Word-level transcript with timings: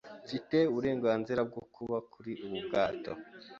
Mfite 0.25 0.57
uburenganzira 0.71 1.41
bwo 1.49 1.61
kuba 1.75 1.97
kuri 2.11 2.31
ubu 2.45 2.57
bwato. 2.67 3.11